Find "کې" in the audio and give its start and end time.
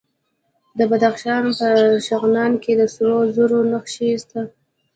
2.63-2.73